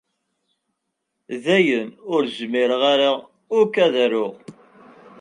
Dayen 1.43 1.89
ur 2.13 2.23
zmireƔ 2.37 2.83
ara 2.93 3.11
ukk 3.59 3.75
ad 3.85 3.95
aruƔ. 4.03 4.33